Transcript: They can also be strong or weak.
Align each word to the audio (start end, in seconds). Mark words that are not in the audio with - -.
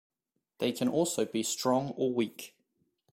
They 0.57 0.71
can 0.71 0.87
also 0.87 1.25
be 1.25 1.43
strong 1.43 1.91
or 1.95 2.11
weak. 2.11 2.55